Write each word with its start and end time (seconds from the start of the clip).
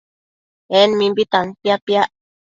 En 0.79 0.89
mimbi 0.99 1.23
tantia 1.31 1.75
piac 1.85 2.09